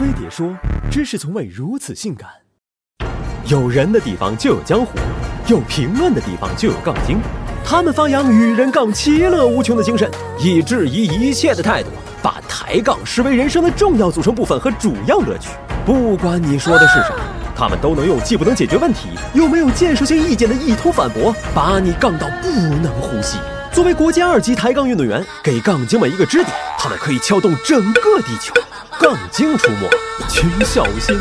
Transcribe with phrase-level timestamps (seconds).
[0.00, 0.56] 飞碟说
[0.90, 2.26] ：“知识从未如此性感。
[3.44, 4.98] 有人的地方就有江湖，
[5.46, 7.20] 有评论的地方就有杠精。
[7.62, 11.90] 他们发扬与人杠其乐无穷的精神，以质疑一切的态度，
[12.22, 15.50] 把抬杠视为人生的重要组成部分和主要乐趣。
[15.84, 17.14] 不管你说的是啥，
[17.54, 23.36] 他们都能用既不能解决问题，又没有建设性意见的一通反驳，把你杠到不能呼吸。
[23.70, 28.54] 作为国家二级抬杠运动员，给杠精们一个支点，他们可以撬动整个地球。
[29.00, 29.88] 杠精出没，
[30.28, 31.18] 请小心。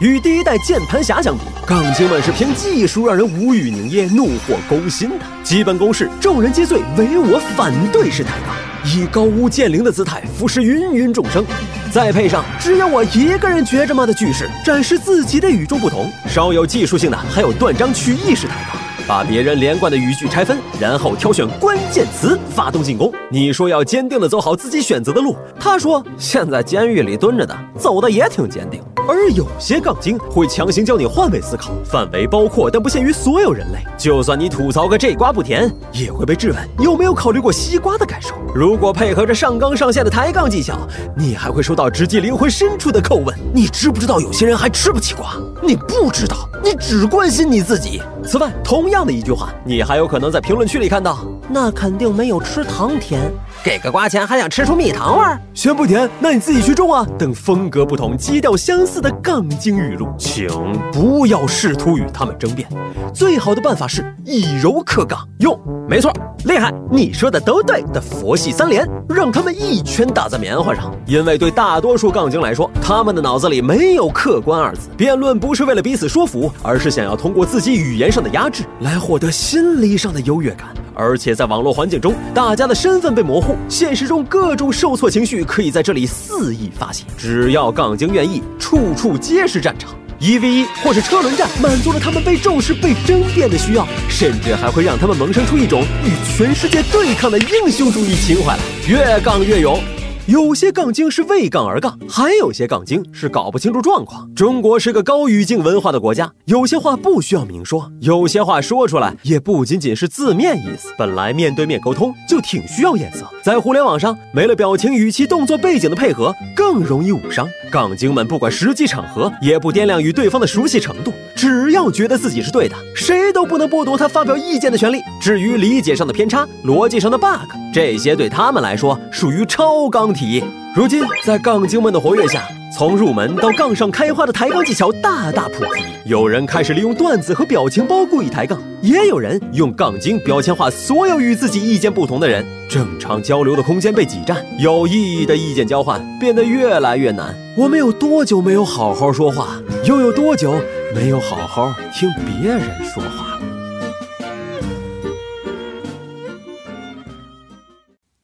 [0.00, 5.24] 与第一代键盘侠相比，杠精们是凭技术让人无语凝噎、怒火攻心的。
[5.42, 11.42] 基本公式：众人皆醉，唯我反对式抬杠，以高屋建瓴的姿态俯视芸芸众生。
[11.90, 16.12] 再配上“只有我一个人觉着吗”的句式，展示自己的与众不同。
[16.28, 18.87] 稍有技术性的，还有断章取义式抬杠。
[19.08, 23.10] 把别人连贯的语句拆分，然后挑选关键词发动进攻。
[23.30, 28.82] 你说要坚定的走好自己选择的路，他说现在监狱里蹲着的走的也挺坚定。
[29.08, 33.78] 而有些杠精会强行教你换位思考，范围包括但不限于所有人类。
[33.96, 38.34] 就算你吐槽个这瓜不甜，也会被质问有没有考虑过西瓜的感受。
[38.54, 45.34] 如果配合着上纲上线的抬杠技巧，你还会收到直击灵魂深处的叩问：你知不知道有些人还吃不起瓜？
[45.62, 48.02] 你不知道，你只关心你自己。
[48.22, 53.32] 此外，同样的一句话，你还有可能在评论区里看到：那肯定没有吃糖甜，
[53.68, 55.38] 给个瓜钱还想吃出蜜糖味儿？
[55.52, 57.06] 嫌不甜，那你自己去种啊！
[57.18, 60.48] 等风格不同、基调相似的杠精语录，请
[60.90, 62.66] 不要试图与他们争辩。
[63.12, 65.54] 最好的办法是以柔克刚，用
[65.86, 66.10] 没错，
[66.46, 70.90] 厉害，你说的都对的佛系三连，让他们一拳打在棉花上。
[71.04, 80.68] 因为对大多数杠精来说，他们的脑子里没有客观二字，辩论不是为了彼此说服，而是想要通过自己语言上的压制来获得心理上的优越感。
[80.98, 87.04] 而且在网络环境中，大家的身份被模糊，现实中各种受挫情绪可以在这里肆意发泄。
[87.16, 89.94] 只要杠精愿意，处处皆是战场。
[90.18, 99.80] 一 v 一或是车轮战，满足了他们被重视、被争辩的需要，甚至还会让他们萌生出一种与全世界对抗的英雄主义情怀来，越杠越勇。
[100.28, 104.28] 有些杠精是为杠而杠，还有些杠精是搞不清楚状况。
[104.34, 110.92] 中国是个高语境文化的国家，有些话不需要明说，有些话说出来也不仅仅是字面意思。
[110.98, 117.48] 本来面对面沟通就挺需要眼色，在互联网上没了表情、语气、动作、背景的配合，更容易误伤。
[117.70, 124.98] 杠精们不管实际场合，也不掂量与对方的熟悉程度，只要觉得自己是对的，谁都不能剥夺他发表意见的权利。
[125.20, 130.42] 至于理解上的偏差、逻辑上的 bug，这些对他们来说属于超纲题。
[130.74, 132.42] 如今，在杠精们的活跃下，
[132.76, 135.84] 从入门到杠上开花的抬杠技巧大大普及。
[136.06, 142.44] 有人开始利用段子和表情包故意抬杠，也有人用杠精标签化所有与自己意见不同的人。
[142.68, 147.32] 正常交流的空间被挤占，有意义的意见交换变得越来越难。
[147.56, 150.54] 我们有多久没有好好说话，又有多久
[150.94, 153.40] 没有好好听别人说话了？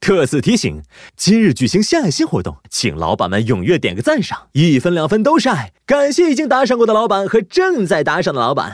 [0.00, 0.82] 特此提醒，
[1.16, 5.72] 今日举行献爱心活动，请老板们踊跃点个赞赏，一分两分都是爱。
[5.86, 8.72] 感谢已经打赏过的老板和正在打赏的老板。